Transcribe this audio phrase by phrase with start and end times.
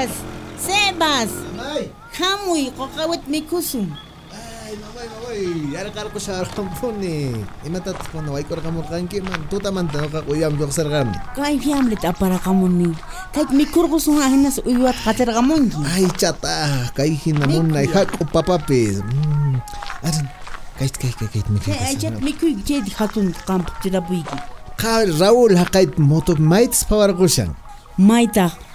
[0.00, 0.16] Sebas,
[0.56, 1.92] Sebas, Mamay!
[2.16, 3.84] hamuy qoqawit mikusum.
[4.32, 5.40] Ay, mamay, mamay.
[5.76, 7.36] Yarakal ko sa arampon eh.
[7.68, 9.44] Imatat ko na waikor ka mo kanki man.
[9.52, 11.12] Tuta man tano ka kuyam jok sargam.
[11.36, 12.96] Kay fiamlet apara kamuni.
[13.36, 15.76] Kay mikurgus nga hinas uyuat kater kamongi.
[15.84, 16.88] Ay, chata.
[16.96, 19.04] Kay hinamun na ihak o papapis.
[19.04, 19.60] Mm.
[20.00, 20.26] Aran,
[20.80, 24.32] kahit kahit kahit kahit mikay Kay ajat mikuy jed hatun kamp tirabuigi.
[24.80, 27.28] Ka Raul hakait moto maits pawar ko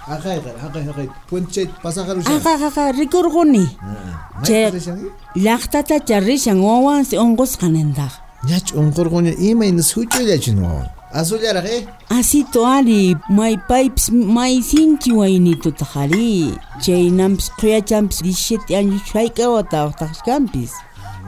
[0.06, 1.08] Akhaykar, akhay, akhay.
[1.28, 2.36] Punchay, pasakar ushan.
[2.38, 4.70] Akha, akha, Lakta Che,
[5.34, 8.12] laktata charrishan wawan si kanenda, kanendag.
[8.46, 10.62] ongkor onkurguni, ima inas hucho yachin
[11.12, 11.86] Asal Azullaraq, eh?
[12.10, 16.54] Asito ali, my pipes, may sinchi wainito tajari.
[16.82, 20.72] Che, inampis, kuyachampis, dishit, anjushayka wata, otakampis.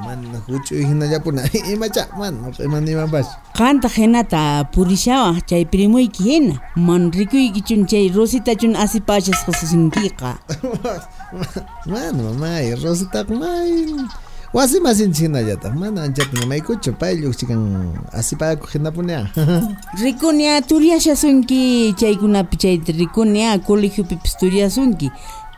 [0.05, 1.43] Man, hucho hinaya po na.
[1.73, 2.55] Ima cha, man.
[2.69, 3.27] Man, ima bas.
[3.55, 6.61] Kanta henata purishawa chay primoy kihena.
[6.77, 10.39] Man rikuy kichun chay rosita chun asipachas kasusinkiqa.
[11.87, 14.09] Man, mamay, Rosita kumay.
[14.53, 15.71] Wasi masin china yata.
[15.75, 19.29] Man, anjat na may kucho pa ilok chikang asipa ko hinapo niya.
[20.01, 20.63] Rikunya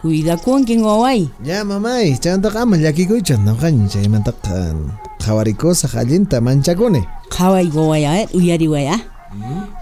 [0.01, 0.87] kuidakunkin ah.
[0.87, 1.29] wawai.
[1.29, 4.75] Uh ya mamay chaymantaqa ama llakikuychan noqaña chaymantaqa
[5.21, 8.97] qhawarikusaq allinta manchakuni qhaway wawaya uyari waya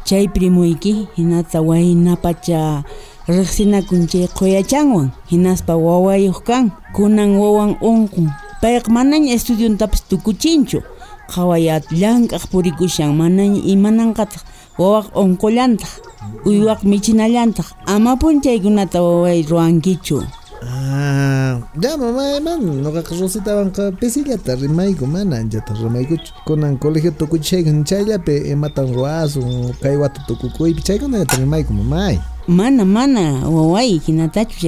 [0.04, 2.84] chaypi iki, hinata waynapacha
[3.28, 8.28] riqsinakun chay quyachanwan hinaspa wawayuq kan kunan wawan unqun
[8.60, 10.82] payqa manaña estudiantapas tukuchinchu
[11.32, 14.42] qhawayllanq'aq purikushan manaña imanankataq
[14.80, 15.92] wawaq onkollantaq
[16.48, 20.18] uywaq michinallantaq amapun chaykunata ruang ruwankichu
[20.60, 25.72] Ah, ya mamá, man, no que Rosita pesilla, pesillata rimaigo mana ya te
[26.44, 29.40] con el colegio tukuchaygan chaylape ematan ruazo
[29.80, 32.18] kaywatu tukukuy pichaygan ya te rimaigo mamá.
[32.48, 34.66] Mana mana, wawai kinatachu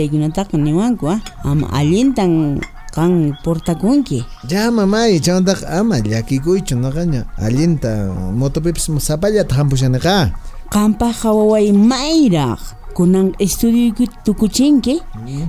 [0.53, 2.60] ni niwanku ah, ama alintan
[2.95, 7.25] kan portakunki Ya mamay, chantak ama llakikuychu noqaña.
[7.39, 10.33] Allinta motopipas sapallata hampushaniqa.
[10.71, 12.59] Qampaqa waway mayraq
[12.95, 15.01] kunan estudio tukuchinki.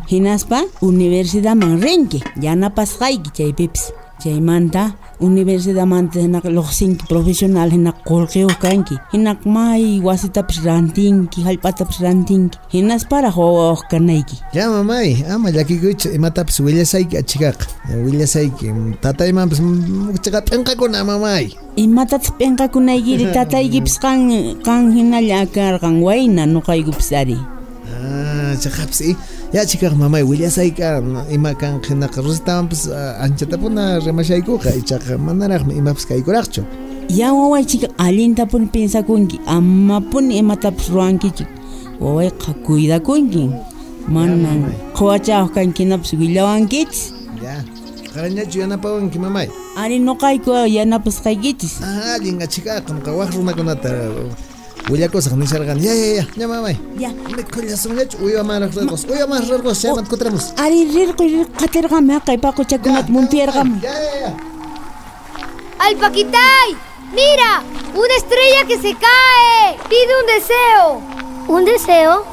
[0.09, 3.91] Hinaspa universidadman rinki yanapasqayki chaypipas
[4.21, 8.03] Chaymanta, universidad mante hinak logsinki profesional hinak
[8.61, 8.95] kanki.
[9.11, 12.57] Hinak may wasitapis rantinki, jalpatapis rantinki.
[12.71, 13.31] Hinas para
[13.89, 14.37] kanayki.
[14.53, 17.65] Ya mamay, ama llakikuch imatapis willasayki achikaq.
[17.89, 21.55] Willasayki, mm, tataymanpis mm, chaqap p'inqakuna mamay.
[21.75, 24.29] Imatatas p'inqakunaykiri tataykipis kan
[24.63, 27.37] kan hinalla akarqan wayna nuqaykupis ari.
[27.89, 29.17] Ah, chaqapis
[29.53, 32.87] i ya chikaqa mamay willasayka ima kan hinaqa rusitamanpas
[33.25, 36.61] anchatapuna rimashaykuqa ichaqa manaraqmi imapas kaykuraqchu.
[37.09, 41.43] Ya wawaychika allintapuni pensakunki amapuni imatapas ruwankichu
[41.99, 43.49] wawayqa cuidakunki
[44.07, 47.13] manan qhawachawaq kankinapas willawankichis
[47.43, 47.57] Ya,
[48.13, 49.47] qarañachu yanapawanki mamay.
[49.75, 53.89] ari nuqayku yanapasqaykichis Ah, allin achikaqa qamqa waq runakunata
[54.89, 55.81] willakusaq nisharqani.
[55.85, 56.75] Ya, ya, ya, ya mamay.
[56.97, 59.05] ya Mikhullasungach uywa maraq rirqus.
[59.05, 60.53] Uywa maraq rirqus, llaman kutramos.
[60.57, 64.31] ari rirqi rirqatirqami haqay paquchakunata muntiyarqami Ya, ya, ya.
[65.79, 66.69] ¡Alpaquitay!
[67.13, 67.63] ¡Mira!
[67.95, 69.77] ¡Una estrella que se cae!
[69.89, 71.01] ¡Pide un deseo!
[71.47, 72.25] ¿Un deseo?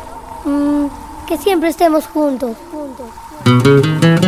[0.44, 0.86] Mm,
[1.26, 2.56] que siempre estemos juntos.
[2.70, 4.27] juntos.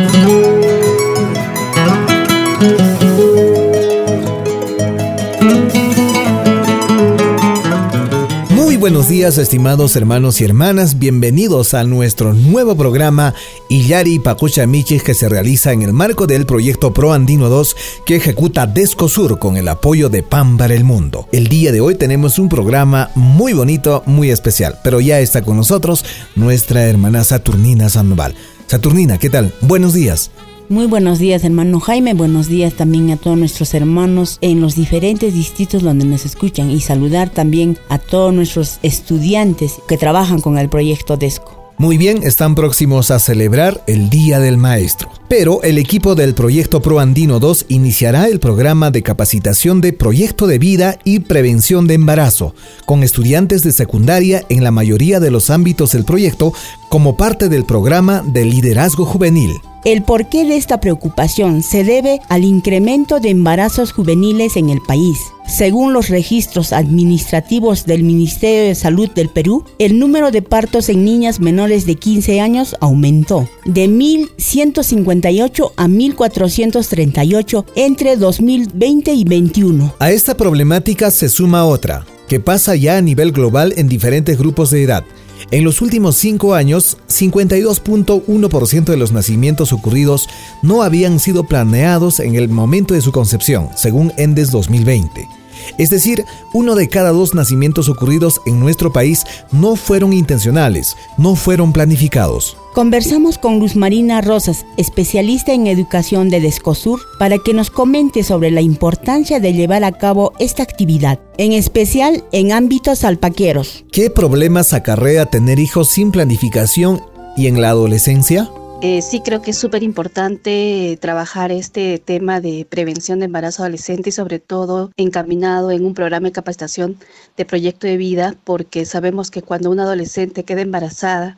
[8.81, 10.97] Buenos días, estimados hermanos y hermanas.
[10.97, 13.35] Bienvenidos a nuestro nuevo programa
[13.69, 17.75] Iyari Pacucha Michis que se realiza en el marco del proyecto Pro Andino 2
[18.07, 21.27] que ejecuta Descosur con el apoyo de PAN el Mundo.
[21.31, 25.57] El día de hoy tenemos un programa muy bonito, muy especial, pero ya está con
[25.57, 26.03] nosotros
[26.35, 28.33] nuestra hermana Saturnina Sandoval.
[28.65, 29.53] Saturnina, ¿qué tal?
[29.61, 30.31] Buenos días.
[30.71, 32.13] Muy buenos días, hermano Jaime.
[32.13, 36.79] Buenos días también a todos nuestros hermanos en los diferentes distritos donde nos escuchan y
[36.79, 41.73] saludar también a todos nuestros estudiantes que trabajan con el proyecto DESCO.
[41.77, 45.11] Muy bien, están próximos a celebrar el Día del Maestro.
[45.27, 50.47] Pero el equipo del Proyecto Pro Andino 2 iniciará el programa de capacitación de Proyecto
[50.47, 55.49] de Vida y Prevención de Embarazo, con estudiantes de secundaria en la mayoría de los
[55.49, 56.53] ámbitos del proyecto
[56.87, 59.51] como parte del programa de liderazgo juvenil.
[59.83, 65.17] El porqué de esta preocupación se debe al incremento de embarazos juveniles en el país.
[65.47, 71.03] Según los registros administrativos del Ministerio de Salud del Perú, el número de partos en
[71.03, 79.95] niñas menores de 15 años aumentó de 1.158 a 1.438 entre 2020 y 2021.
[79.97, 84.69] A esta problemática se suma otra, que pasa ya a nivel global en diferentes grupos
[84.69, 85.03] de edad
[85.49, 90.29] en los últimos cinco años, 52.1% de los nacimientos ocurridos
[90.61, 95.40] no habían sido planeados en el momento de su concepción, según ENDES 2020.
[95.77, 101.35] Es decir, uno de cada dos nacimientos ocurridos en nuestro país no fueron intencionales, no
[101.35, 102.57] fueron planificados.
[102.73, 108.49] Conversamos con Luz Marina Rosas, especialista en educación de Descosur, para que nos comente sobre
[108.49, 113.83] la importancia de llevar a cabo esta actividad, en especial en ámbitos alpaqueros.
[113.91, 117.01] ¿Qué problemas acarrea tener hijos sin planificación
[117.35, 118.49] y en la adolescencia?
[118.83, 124.09] Eh, sí creo que es súper importante trabajar este tema de prevención de embarazo adolescente
[124.09, 126.97] y sobre todo encaminado en un programa de capacitación
[127.37, 131.37] de proyecto de vida porque sabemos que cuando una adolescente queda embarazada,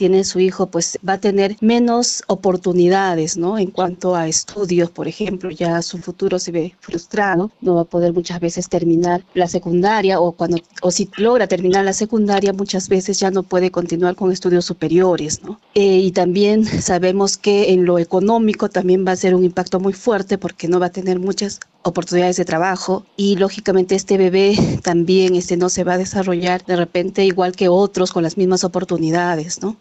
[0.00, 3.58] tiene su hijo, pues va a tener menos oportunidades, ¿no?
[3.58, 7.84] En cuanto a estudios, por ejemplo, ya su futuro se ve frustrado, no va a
[7.84, 12.88] poder muchas veces terminar la secundaria o cuando o si logra terminar la secundaria, muchas
[12.88, 15.60] veces ya no puede continuar con estudios superiores, ¿no?
[15.74, 19.92] Eh, y también sabemos que en lo económico también va a ser un impacto muy
[19.92, 25.34] fuerte porque no va a tener muchas oportunidades de trabajo y lógicamente este bebé también
[25.34, 29.60] este no se va a desarrollar de repente igual que otros con las mismas oportunidades,
[29.60, 29.76] ¿no?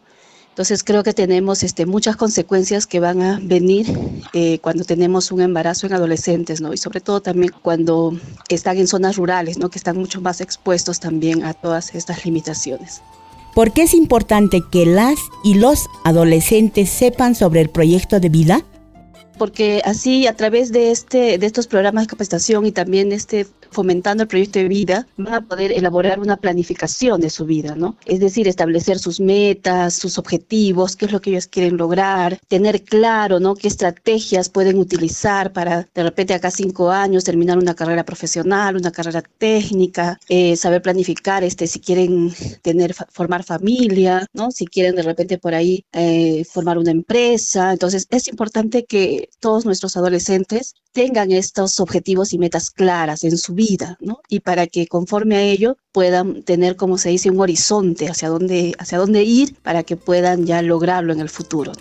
[0.50, 3.88] Entonces creo que tenemos este, muchas consecuencias que van a venir
[4.34, 6.74] eh, cuando tenemos un embarazo en adolescentes, ¿no?
[6.74, 8.18] Y sobre todo también cuando
[8.50, 9.69] están en zonas rurales, ¿no?
[9.69, 13.01] Que están mucho más expuestos también a todas estas limitaciones.
[13.56, 18.62] ¿Por qué es importante que las y los adolescentes sepan sobre el proyecto de vida?
[19.39, 24.24] Porque así a través de este de estos programas de capacitación y también este fomentando
[24.24, 27.95] el proyecto de vida, van a poder elaborar una planificación de su vida, ¿no?
[28.06, 32.83] Es decir, establecer sus metas, sus objetivos, qué es lo que ellos quieren lograr, tener
[32.83, 33.56] claro, ¿no?
[33.56, 38.91] Qué estrategias pueden utilizar para de repente acá cinco años terminar una carrera profesional, una
[38.91, 44.51] carrera técnica, eh, saber planificar, este, si quieren tener, formar familia, ¿no?
[44.51, 47.71] Si quieren de repente por ahí eh, formar una empresa.
[47.71, 53.54] Entonces, es importante que todos nuestros adolescentes tengan estos objetivos y metas claras en su
[53.54, 54.20] vida, ¿no?
[54.28, 58.74] Y para que conforme a ello puedan tener, como se dice, un horizonte hacia dónde,
[58.80, 61.72] hacia dónde ir para que puedan ya lograrlo en el futuro.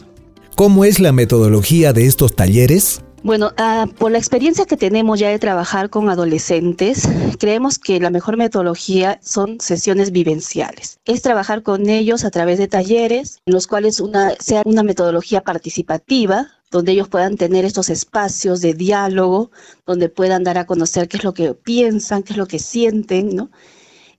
[0.56, 3.00] ¿Cómo es la metodología de estos talleres?
[3.22, 7.08] Bueno, ah, por la experiencia que tenemos ya de trabajar con adolescentes,
[7.38, 10.98] creemos que la mejor metodología son sesiones vivenciales.
[11.04, 15.42] Es trabajar con ellos a través de talleres, en los cuales una, sea una metodología
[15.42, 19.50] participativa, donde ellos puedan tener estos espacios de diálogo,
[19.86, 23.34] donde puedan dar a conocer qué es lo que piensan, qué es lo que sienten,
[23.34, 23.50] ¿no?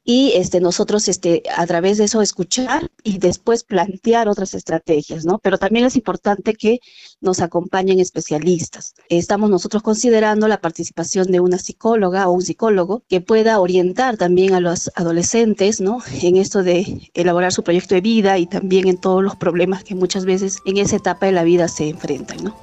[0.09, 5.37] Y este, nosotros este, a través de eso escuchar y después plantear otras estrategias, ¿no?
[5.37, 6.79] Pero también es importante que
[7.21, 8.95] nos acompañen especialistas.
[9.09, 14.55] Estamos nosotros considerando la participación de una psicóloga o un psicólogo que pueda orientar también
[14.55, 15.99] a los adolescentes, ¿no?
[16.23, 19.93] En esto de elaborar su proyecto de vida y también en todos los problemas que
[19.93, 22.55] muchas veces en esa etapa de la vida se enfrentan, ¿no?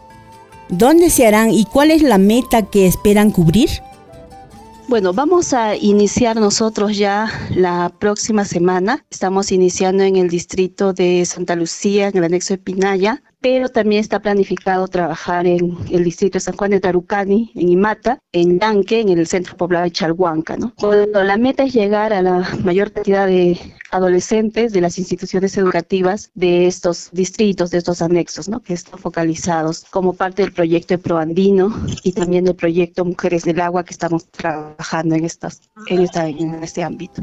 [0.69, 3.71] ¿Dónde se harán y cuál es la meta que esperan cubrir?
[4.89, 9.05] Bueno, vamos a iniciar nosotros ya la próxima semana.
[9.11, 14.01] Estamos iniciando en el distrito de Santa Lucía, en el anexo de Pinaya, pero también
[14.01, 19.01] está planificado trabajar en el distrito de San Juan de Tarucani, en Imata, en Yanque,
[19.01, 20.57] en el centro poblado de Chalhuanca.
[20.57, 20.73] ¿no?
[20.79, 23.59] Bueno, la meta es llegar a la mayor cantidad de
[23.91, 28.61] adolescentes de las instituciones educativas de estos distritos, de estos anexos, ¿no?
[28.61, 33.61] que están focalizados como parte del proyecto de Proandino y también del proyecto Mujeres del
[33.61, 37.23] Agua que estamos trabajando en, estas, en, esta, en este ámbito.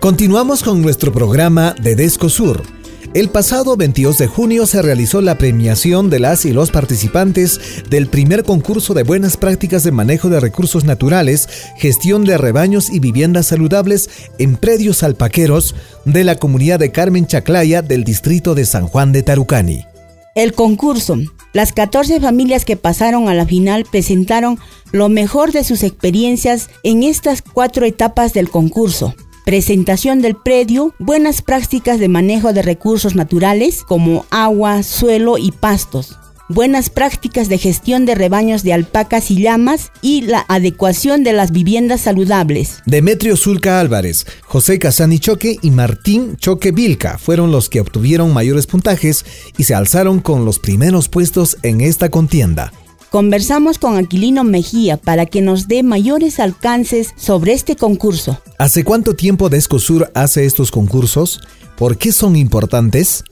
[0.00, 2.75] Continuamos con nuestro programa de Desco Sur
[3.16, 8.08] el pasado 22 de junio se realizó la premiación de las y los participantes del
[8.08, 13.46] primer concurso de buenas prácticas de manejo de recursos naturales, gestión de rebaños y viviendas
[13.46, 19.12] saludables en predios alpaqueros de la comunidad de Carmen Chaclaya del distrito de San Juan
[19.12, 19.86] de Tarucani.
[20.34, 21.16] El concurso.
[21.54, 24.58] Las 14 familias que pasaron a la final presentaron
[24.92, 29.14] lo mejor de sus experiencias en estas cuatro etapas del concurso.
[29.46, 36.18] Presentación del predio, buenas prácticas de manejo de recursos naturales como agua, suelo y pastos,
[36.48, 41.52] buenas prácticas de gestión de rebaños de alpacas y llamas y la adecuación de las
[41.52, 42.82] viviendas saludables.
[42.86, 48.66] Demetrio Zulca Álvarez, José Casani Choque y Martín Choque Vilca fueron los que obtuvieron mayores
[48.66, 49.24] puntajes
[49.56, 52.72] y se alzaron con los primeros puestos en esta contienda.
[53.10, 58.40] Conversamos con Aquilino Mejía para que nos dé mayores alcances sobre este concurso.
[58.58, 61.40] ¿Hace cuánto tiempo Descosur hace estos concursos?
[61.76, 63.24] ¿Por qué son importantes?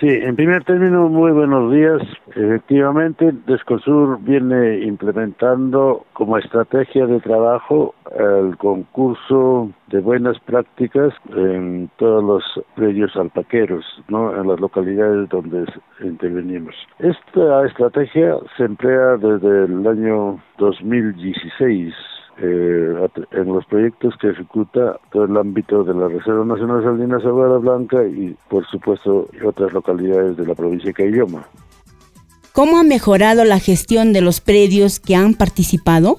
[0.00, 2.00] Sí, en primer término, muy buenos días.
[2.28, 12.22] Efectivamente, Descosur viene implementando como estrategia de trabajo el concurso de buenas prácticas en todos
[12.22, 14.40] los predios alpaqueros, ¿no?
[14.40, 15.64] en las localidades donde
[16.00, 16.76] intervenimos.
[17.00, 21.92] Esta estrategia se emplea desde el año 2016
[22.40, 27.58] eh, en los proyectos que ejecuta todo el ámbito de la Reserva Nacional Salinas Aguada
[27.58, 31.46] Blanca y, por supuesto, otras localidades de la provincia de Caylloma.
[32.52, 36.16] ¿Cómo ha mejorado la gestión de los predios que han participado?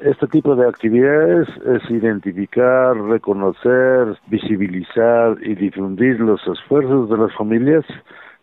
[0.00, 7.84] Este tipo de actividades es identificar, reconocer, visibilizar y difundir los esfuerzos de las familias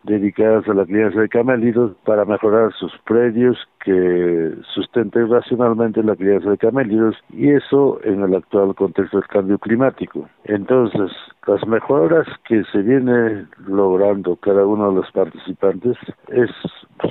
[0.04, 6.50] dedicadas a la crianza de camélidos para mejorar sus predios que sustenten racionalmente la crianza
[6.52, 10.28] de camélidos y eso en el actual contexto del cambio climático.
[10.46, 11.12] Entonces,
[11.48, 15.98] las mejoras que se viene logrando cada uno de los participantes
[16.30, 16.50] es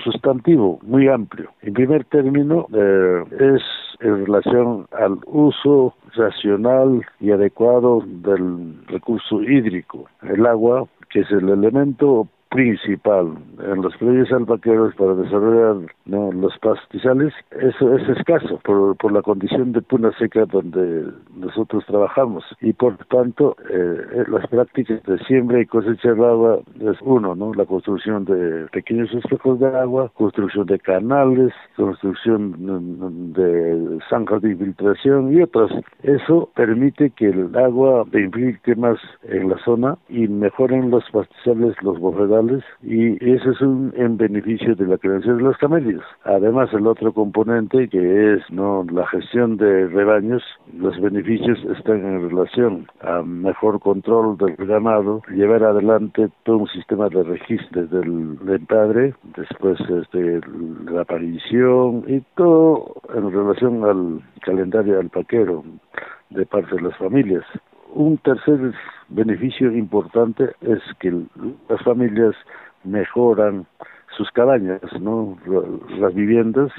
[0.05, 1.51] sustantivo, muy amplio.
[1.63, 3.63] En primer término, eh, es
[4.01, 11.49] en relación al uso racional y adecuado del recurso hídrico, el agua, que es el
[11.49, 15.77] elemento principal en los predios alpaqueros para desarrollar
[16.07, 22.45] los pastizales eso es escaso por, por la condición de puna seca donde nosotros trabajamos
[22.61, 27.53] y por tanto eh, las prácticas de siembra y cosecha de agua es uno, ¿no?
[27.55, 35.33] La construcción de pequeños espejos de agua, construcción de canales, construcción de zanjas de infiltración
[35.33, 35.71] y otras.
[36.03, 41.99] Eso permite que el agua infiltre más en la zona y mejoren los pastizales, los
[42.83, 46.03] y eso es un en beneficio de la creación de los camellos.
[46.25, 50.43] Además, el otro componente que es no la gestión de rebaños,
[50.77, 57.09] los beneficios están en relación a mejor control del ganado, llevar adelante todo un sistema
[57.09, 60.41] de registro del, padre, después este,
[60.91, 65.65] la aparición y todo en relación al calendario alpaquero
[66.31, 67.45] de parte de las familias.
[67.95, 68.73] Un tercer
[69.09, 71.13] beneficio importante es que
[71.69, 72.35] las familias
[72.85, 73.67] mejoran
[74.17, 75.37] sus cabañas, ¿no?
[75.99, 76.71] las viviendas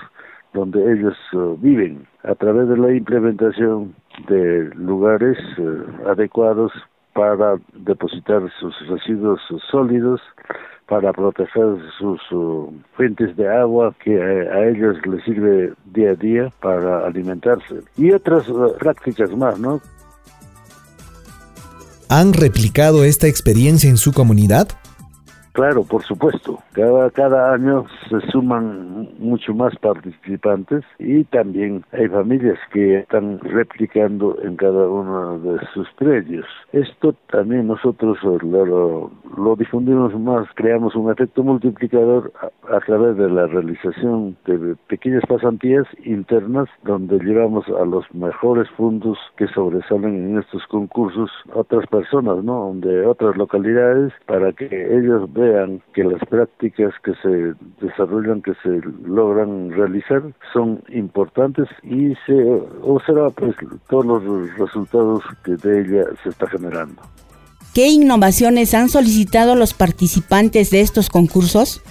[0.54, 3.96] donde ellos uh, viven a través de la implementación
[4.28, 6.72] de lugares uh, adecuados
[7.14, 9.40] para depositar sus residuos
[9.70, 10.22] sólidos,
[10.88, 16.50] para proteger sus uh, fuentes de agua que a ellos les sirve día a día
[16.62, 18.46] para alimentarse y otras
[18.78, 19.80] prácticas más, ¿no?
[22.12, 24.68] ¿Han replicado esta experiencia en su comunidad?
[25.54, 26.60] Claro, por supuesto.
[26.72, 34.38] Cada, cada año se suman mucho más participantes y también hay familias que están replicando
[34.42, 36.46] en cada uno de sus predios.
[36.72, 42.32] Esto también nosotros lo, lo, difundimos más, creamos un efecto multiplicador
[42.70, 49.18] a, través de la realización de pequeñas pasantías internas donde llevamos a los mejores fondos
[49.36, 52.72] que sobresalen en estos concursos otras personas, ¿no?
[52.76, 54.68] De otras localidades para que
[54.98, 55.41] ellos vean
[55.94, 57.54] que las prácticas que se
[57.86, 62.34] desarrollan, que se logran realizar, son importantes y se
[62.82, 63.56] observa pues
[63.90, 67.02] todos los resultados que de ella se está generando.
[67.74, 71.82] ¿Qué innovaciones han solicitado los participantes de estos concursos?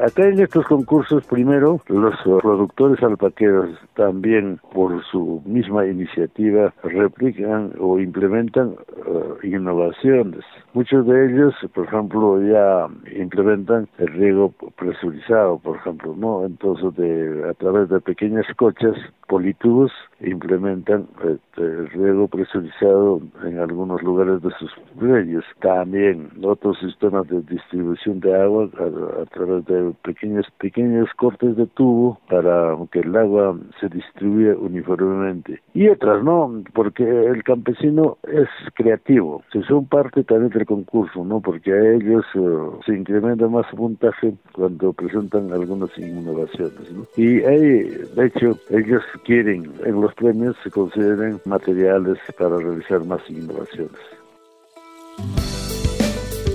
[0.00, 7.98] Acá en estos concursos, primero, los productores alpaqueros también, por su misma iniciativa, replican o
[7.98, 8.74] implementan
[9.06, 10.44] eh, innovaciones.
[10.72, 12.88] Muchos de ellos, por ejemplo, ya
[13.20, 16.46] implementan el riego presurizado, por ejemplo, ¿no?
[16.46, 18.96] Entonces, de, a través de pequeñas cochas,
[19.32, 25.42] politubos, implementan este, el riego presurizado en algunos lugares de sus predios.
[25.62, 32.20] También otros sistemas de distribución de agua a, través de pequeños, pequeños cortes de tubo
[32.28, 35.62] para que el agua se distribuya uniformemente.
[35.72, 36.62] Y otras, ¿no?
[36.74, 41.40] Porque el campesino es creativo, se son parte también del concurso, ¿no?
[41.40, 47.06] Porque a ellos eh, se incrementa más puntaje cuando presentan algunas innovaciones, ¿no?
[47.16, 53.20] Y hay, de hecho, ellos quieren en los premios se consideren materiales para realizar más
[53.28, 54.00] innovaciones.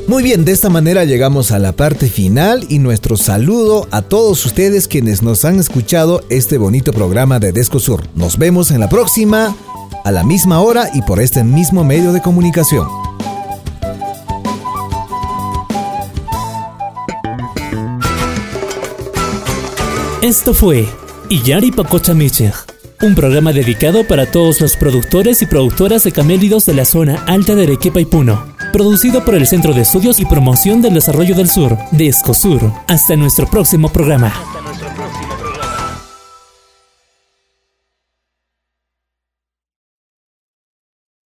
[0.08, 4.46] Muy bien, de esta manera llegamos a la parte final y nuestro saludo a todos
[4.46, 8.04] ustedes quienes nos han escuchado este bonito programa de Descosur.
[8.16, 9.54] Nos vemos en la próxima,
[10.06, 12.88] a la misma hora y por este mismo medio de comunicación.
[20.22, 20.88] Esto fue
[21.30, 22.54] Iyari Pacocha Michel,
[23.02, 27.56] un programa dedicado para todos los productores y productoras de camélidos de la zona alta
[27.56, 31.50] de Arequipa y Puno producido por el Centro de Estudios y Promoción del Desarrollo del
[31.50, 32.72] Sur, de Escosur.
[32.88, 34.32] Hasta nuestro próximo programa.